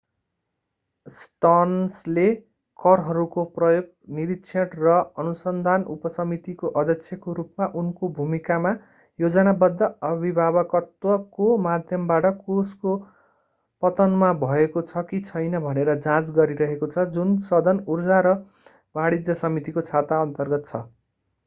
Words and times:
स्टर्न्सले 1.07 2.21
करहरूको 2.79 3.41
प्रयोग 3.57 3.89
निरीक्षण 4.13 4.71
र 4.79 4.93
अनुसन्धान 5.19 5.83
उपसमितिको 5.95 6.71
अध्यक्षको 6.81 7.35
रूपमा 7.39 7.67
उनको 7.81 8.09
भूमिकामा 8.15 8.71
योजनाबद्ध 9.19 9.89
अभिभावकत्वको 10.09 11.49
माध्यमबाट 11.65 12.29
कोषको 12.41 12.95
पतनमा 13.83 14.31
भएको 14.39 14.83
छ 14.85 15.03
कि 15.07 15.19
छैन 15.23 15.61
भनेर 15.61 15.93
जाँच 15.99 16.33
गरिरहेको 16.35 16.89
छ 16.89 17.05
जुन 17.11 17.37
सदन 17.45 17.83
ऊर्जा 17.89 18.23
र 18.23 18.33
वाणिज्य 18.95 19.37
समितिको 19.39 19.85
छाता 19.87 20.23
अन्तर्गत 20.23 20.67
छ 20.67 20.83